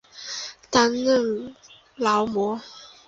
[0.71, 1.55] 担任
[1.95, 2.59] 劳模。